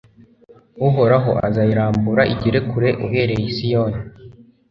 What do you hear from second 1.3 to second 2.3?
azayirambura